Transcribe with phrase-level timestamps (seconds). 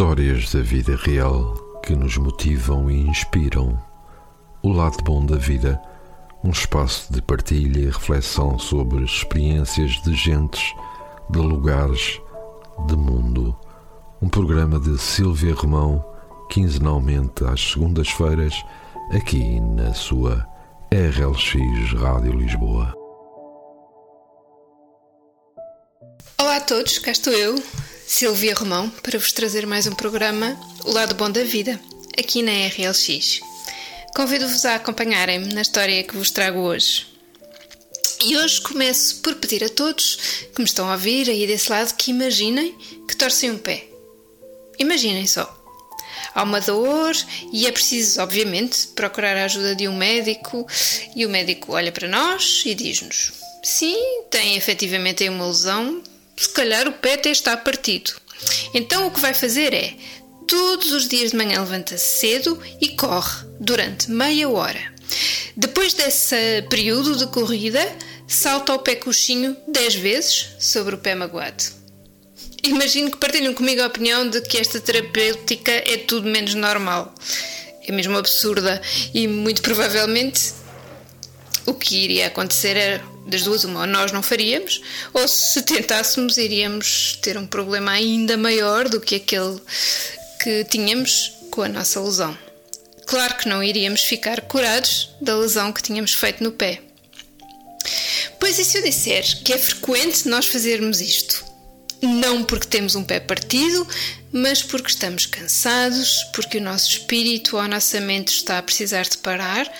[0.00, 1.52] Histórias da vida real
[1.84, 3.78] que nos motivam e inspiram.
[4.62, 5.78] O lado bom da vida,
[6.42, 10.72] um espaço de partilha e reflexão sobre experiências de gentes,
[11.28, 12.18] de lugares,
[12.86, 13.54] de mundo.
[14.22, 16.02] Um programa de Silvia Romão,
[16.48, 18.54] quinzenalmente às segundas-feiras,
[19.12, 20.48] aqui na sua
[20.90, 22.94] RLX Rádio Lisboa.
[26.40, 27.62] Olá a todos, cá estou eu,
[28.12, 31.80] Silvia Romão, para vos trazer mais um programa O Lado Bom da Vida,
[32.18, 33.38] aqui na RLX.
[34.16, 37.06] Convido-vos a acompanharem-me na história que vos trago hoje.
[38.26, 40.18] E hoje começo por pedir a todos
[40.52, 43.86] que me estão a ouvir aí desse lado que imaginem que torcem um pé.
[44.76, 45.48] Imaginem só.
[46.34, 47.14] Há uma dor
[47.52, 50.66] e é preciso, obviamente, procurar a ajuda de um médico
[51.14, 53.32] e o médico olha para nós e diz-nos:
[53.62, 56.02] Sim, tem efetivamente uma lesão,
[56.40, 58.12] se calhar o pé até está partido.
[58.72, 59.94] Então o que vai fazer é,
[60.48, 64.80] todos os dias de manhã levanta-se cedo e corre durante meia hora.
[65.54, 67.86] Depois desse período de corrida,
[68.26, 71.62] salta ao pé coxinho 10 vezes sobre o pé magoado.
[72.62, 77.14] Imagino que partilham comigo a opinião de que esta terapêutica é tudo menos normal.
[77.86, 78.80] É mesmo absurda
[79.12, 80.54] e muito provavelmente
[81.66, 84.80] o que iria acontecer era das duas, uma, ou nós não faríamos,
[85.12, 89.60] ou se tentássemos, iríamos ter um problema ainda maior do que aquele
[90.42, 92.36] que tínhamos com a nossa lesão.
[93.06, 96.80] Claro que não iríamos ficar curados da lesão que tínhamos feito no pé.
[98.38, 101.44] Pois e se eu disser que é frequente nós fazermos isto?
[102.00, 103.86] Não porque temos um pé partido,
[104.32, 109.02] mas porque estamos cansados, porque o nosso espírito ou a nossa mente está a precisar
[109.02, 109.70] de parar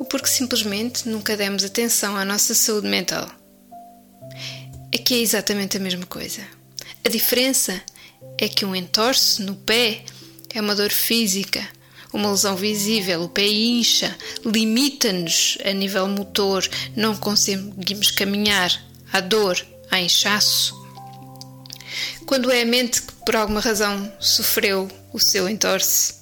[0.00, 3.30] ou porque simplesmente nunca demos atenção à nossa saúde mental.
[4.94, 6.40] Aqui é exatamente a mesma coisa.
[7.04, 7.78] A diferença
[8.38, 10.02] é que um entorce no pé
[10.54, 11.68] é uma dor física,
[12.14, 18.72] uma lesão visível, o pé incha, limita-nos a nível motor, não conseguimos caminhar,
[19.12, 20.74] há dor, há inchaço.
[22.24, 26.14] Quando é a mente que por alguma razão sofreu o seu entorce,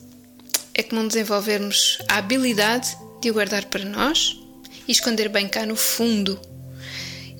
[0.74, 4.38] é comum desenvolvermos a habilidade de o guardar para nós
[4.86, 6.40] e esconder bem cá no fundo.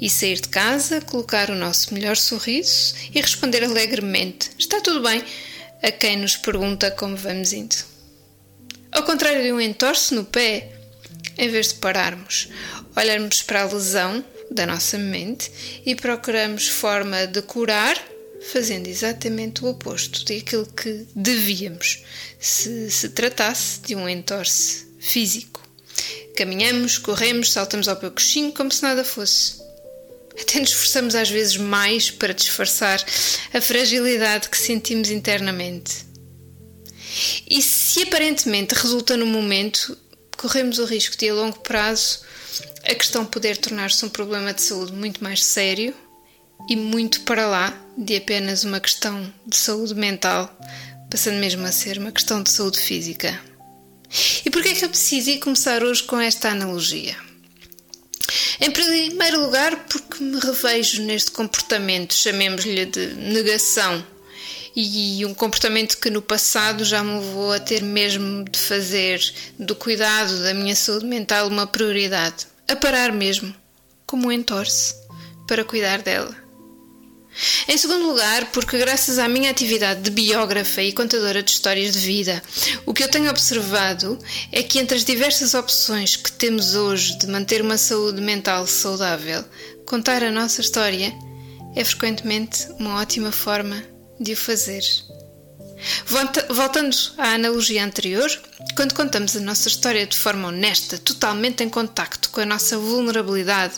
[0.01, 5.25] E sair de casa, colocar o nosso melhor sorriso e responder alegremente: Está tudo bem?
[5.83, 7.77] a quem nos pergunta como vamos indo.
[8.91, 10.73] Ao contrário de um entorce no pé,
[11.37, 12.49] em vez de pararmos,
[12.97, 15.51] olharmos para a lesão da nossa mente
[15.85, 17.97] e procuramos forma de curar,
[18.53, 22.05] fazendo exatamente o oposto daquilo que devíamos
[22.39, 25.68] se se tratasse de um entorce físico.
[26.37, 29.59] Caminhamos, corremos, saltamos ao pé coxinho como se nada fosse.
[30.41, 33.05] Até nos esforçamos às vezes mais para disfarçar
[33.53, 36.07] a fragilidade que sentimos internamente.
[37.51, 39.99] E se aparentemente resulta no momento,
[40.37, 42.21] corremos o risco de a longo prazo
[42.85, 45.95] a questão poder tornar-se um problema de saúde muito mais sério
[46.69, 50.57] e muito para lá de apenas uma questão de saúde mental,
[51.11, 53.39] passando mesmo a ser uma questão de saúde física.
[54.79, 57.17] Que eu decidi começar hoje com esta analogia?
[58.61, 64.07] Em primeiro lugar, porque me revejo neste comportamento, chamemos-lhe de negação,
[64.77, 69.21] e um comportamento que no passado já me levou a ter mesmo de fazer
[69.59, 73.53] do cuidado da minha saúde mental uma prioridade, a parar mesmo,
[74.07, 74.95] como um entorce,
[75.49, 76.48] para cuidar dela.
[77.69, 81.99] Em segundo lugar, porque graças à minha atividade de biógrafa e contadora de histórias de
[82.01, 82.43] vida,
[82.85, 84.19] o que eu tenho observado
[84.51, 89.45] é que entre as diversas opções que temos hoje de manter uma saúde mental saudável,
[89.87, 91.13] contar a nossa história
[91.77, 93.83] é frequentemente uma ótima forma
[94.21, 94.83] de o fazer.
[96.51, 98.29] Voltando à analogia anterior,
[98.75, 103.75] quando contamos a nossa história de forma honesta, totalmente em contacto com a nossa vulnerabilidade,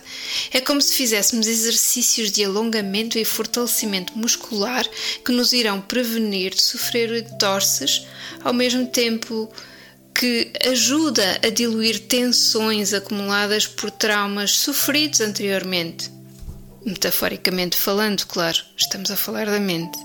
[0.53, 4.87] é como se fizéssemos exercícios de alongamento e fortalecimento muscular
[5.25, 8.07] que nos irão prevenir de sofrer torces,
[8.43, 9.53] ao mesmo tempo
[10.15, 16.11] que ajuda a diluir tensões acumuladas por traumas sofridos anteriormente.
[16.85, 19.99] Metaforicamente falando, claro, estamos a falar da mente.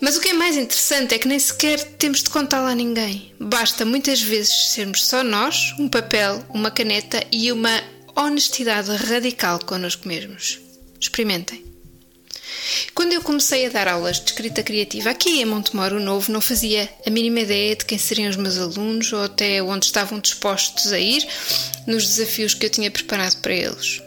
[0.00, 3.34] Mas o que é mais interessante é que nem sequer temos de contá-la a ninguém.
[3.40, 7.82] Basta muitas vezes sermos só nós, um papel, uma caneta e uma
[8.14, 10.60] honestidade radical connosco mesmos.
[11.00, 11.64] Experimentem.
[12.94, 16.88] Quando eu comecei a dar aulas de escrita criativa aqui em Montemoro Novo, não fazia
[17.06, 20.98] a mínima ideia de quem seriam os meus alunos ou até onde estavam dispostos a
[20.98, 21.26] ir
[21.86, 24.02] nos desafios que eu tinha preparado para eles.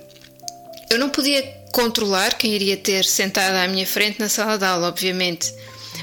[0.89, 1.41] Eu não podia
[1.71, 5.53] controlar quem iria ter sentada à minha frente na sala de aula, obviamente,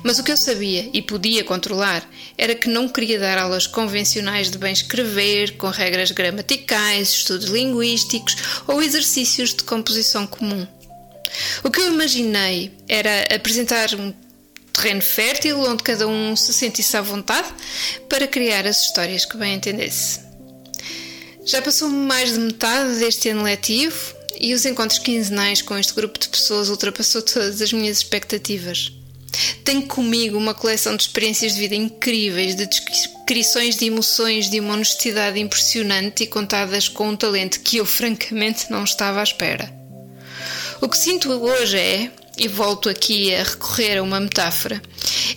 [0.02, 4.50] Mas o que eu sabia e podia controlar era que não queria dar aulas convencionais
[4.50, 8.36] de bem escrever, com regras gramaticais, estudos linguísticos
[8.66, 10.66] ou exercícios de composição comum.
[11.62, 14.14] O que eu imaginei era apresentar um
[14.72, 17.48] terreno fértil onde cada um se sentisse à vontade
[18.08, 20.20] para criar as histórias que bem entendesse.
[21.44, 26.18] Já passou mais de metade deste ano letivo e os encontros quinzenais com este grupo
[26.18, 28.97] de pessoas ultrapassou todas as minhas expectativas.
[29.64, 34.74] Tenho comigo uma coleção de experiências de vida incríveis, de descrições de emoções de uma
[34.74, 39.70] honestidade impressionante e contadas com um talento que eu francamente não estava à espera.
[40.80, 44.80] O que sinto hoje é, e volto aqui a recorrer a uma metáfora,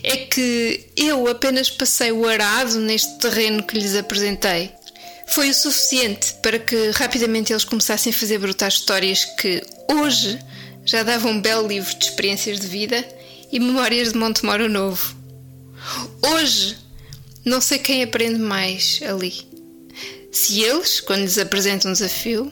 [0.04, 4.72] é que eu apenas passei o arado neste terreno que lhes apresentei.
[5.28, 10.40] Foi o suficiente para que rapidamente eles começassem a fazer brotar histórias que hoje
[10.86, 13.06] já davam um belo livro de experiências de vida
[13.52, 15.16] e memórias de Montemoro Novo.
[16.22, 16.78] Hoje
[17.44, 19.34] não sei quem aprende mais ali.
[20.32, 22.52] Se eles, quando lhes apresento um desafio,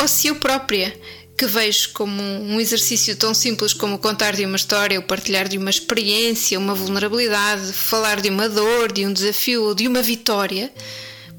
[0.00, 0.98] ou se eu própria,
[1.36, 5.58] que vejo como um exercício tão simples como contar de uma história, ou partilhar de
[5.58, 10.72] uma experiência, uma vulnerabilidade, falar de uma dor, de um desafio ou de uma vitória,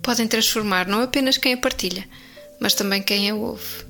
[0.02, 2.08] podem transformar não apenas quem a partilha,
[2.60, 3.86] mas também quem a ouve.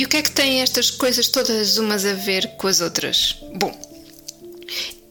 [0.00, 3.36] E o que é que têm estas coisas todas umas a ver com as outras?
[3.56, 3.70] Bom,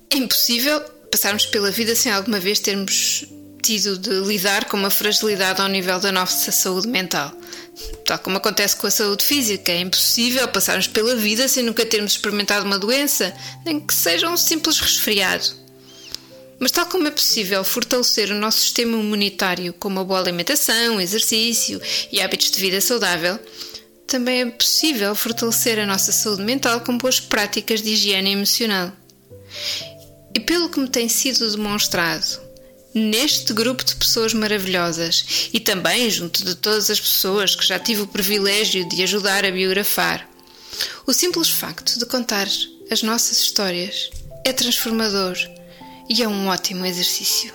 [0.09, 0.81] é impossível
[1.11, 3.23] passarmos pela vida sem alguma vez termos
[3.61, 7.31] tido de lidar com uma fragilidade ao nível da nossa saúde mental.
[8.03, 12.13] Tal como acontece com a saúde física, é impossível passarmos pela vida sem nunca termos
[12.13, 13.31] experimentado uma doença,
[13.63, 15.45] nem que seja um simples resfriado.
[16.57, 21.79] Mas, tal como é possível fortalecer o nosso sistema imunitário com uma boa alimentação, exercício
[22.11, 23.39] e hábitos de vida saudável,
[24.09, 28.91] também é possível fortalecer a nossa saúde mental com boas práticas de higiene emocional.
[30.33, 32.39] E pelo que me tem sido demonstrado,
[32.93, 38.01] neste grupo de pessoas maravilhosas e também junto de todas as pessoas que já tive
[38.01, 40.27] o privilégio de ajudar a biografar.
[41.05, 42.47] O simples facto de contar
[42.89, 44.09] as nossas histórias
[44.43, 45.37] é transformador
[46.09, 47.53] e é um ótimo exercício.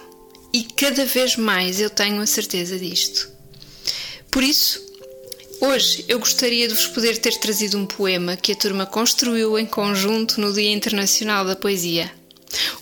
[0.53, 3.29] E cada vez mais eu tenho a certeza disto.
[4.31, 4.81] Por isso,
[5.67, 9.67] hoje eu gostaria de vos poder ter trazido um poema que a turma construiu em
[9.67, 12.11] conjunto no Dia Internacional da Poesia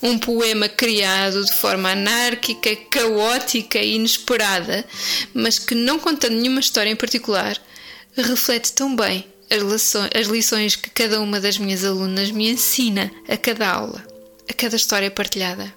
[0.03, 4.85] um poema criado de forma anárquica, caótica e inesperada,
[5.33, 7.57] mas que, não contando nenhuma história em particular,
[8.15, 9.25] reflete tão bem
[10.15, 14.05] as lições que cada uma das minhas alunas me ensina a cada aula,
[14.49, 15.73] a cada história partilhada.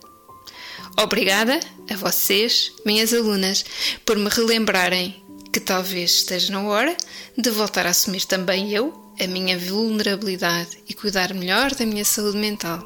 [0.98, 1.60] Obrigada
[1.90, 3.64] a vocês, minhas alunas,
[4.06, 5.25] por me relembrarem
[5.56, 6.98] que talvez esteja na hora
[7.38, 12.38] de voltar a assumir também eu a minha vulnerabilidade e cuidar melhor da minha saúde
[12.38, 12.84] mental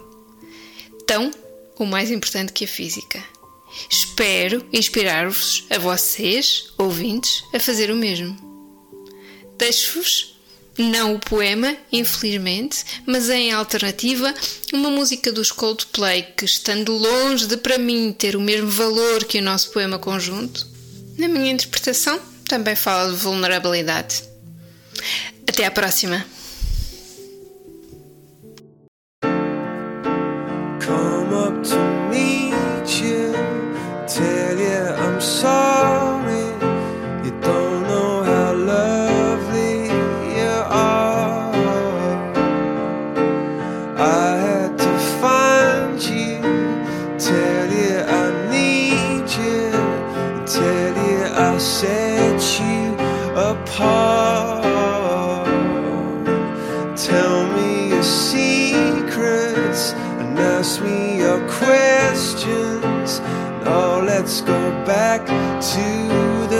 [1.07, 1.31] tão
[1.79, 3.23] ou mais importante que a física.
[3.89, 8.37] Espero inspirar-vos, a vocês, ouvintes, a fazer o mesmo.
[9.57, 10.39] Deixo-vos,
[10.77, 14.31] não o poema, infelizmente, mas em alternativa,
[14.71, 19.39] uma música dos Coldplay que, estando longe de para mim ter o mesmo valor que
[19.39, 20.67] o nosso poema conjunto,
[21.17, 24.23] na minha interpretação também fala de vulnerabilidade.
[25.47, 26.25] Até à próxima!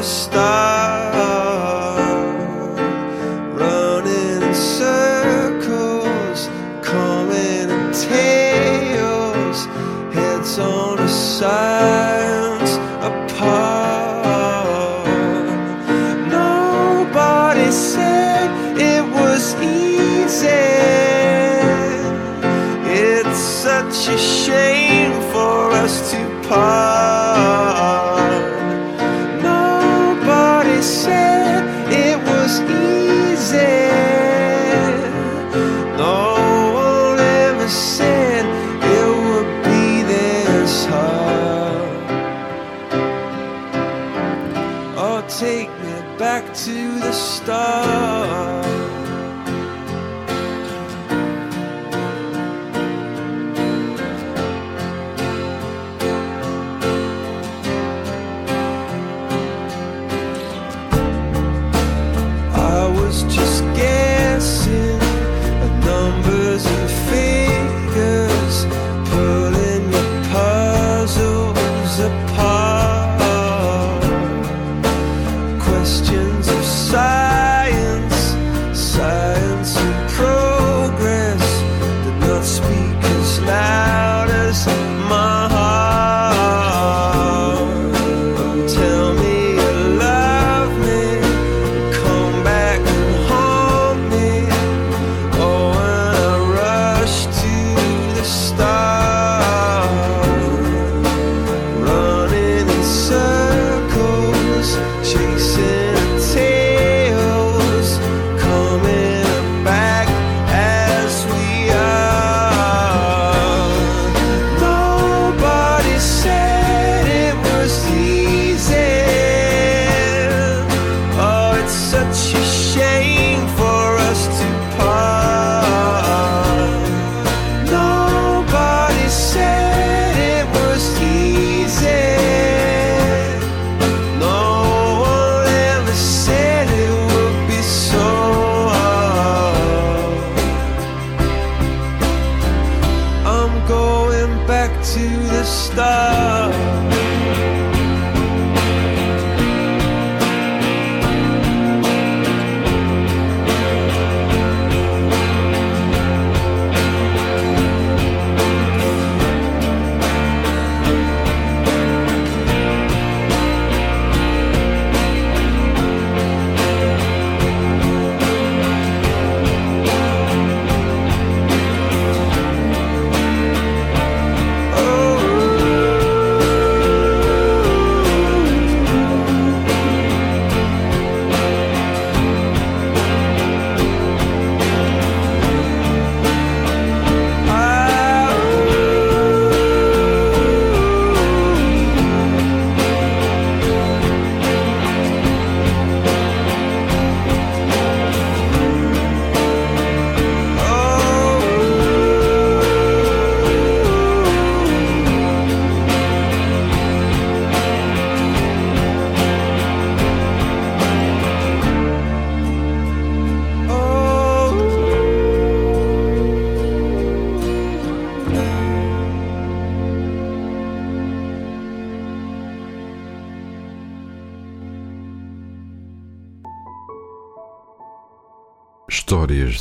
[0.09, 0.58] stop.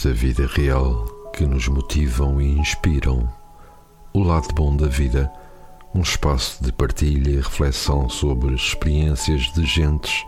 [0.04, 3.28] Da vida real que nos motivam e inspiram.
[4.14, 5.30] O lado bom da vida,
[5.92, 10.24] um espaço de partilha e reflexão sobre experiências de gentes,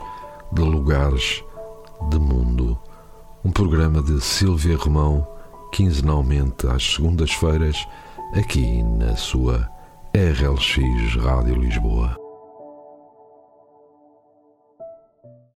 [0.52, 1.42] de lugares,
[2.10, 2.76] de mundo.
[3.44, 5.26] Um programa de Silvia Romão,
[5.72, 7.86] quinzenalmente às segundas-feiras,
[8.34, 9.70] aqui na sua
[10.12, 12.19] RLX Rádio Lisboa.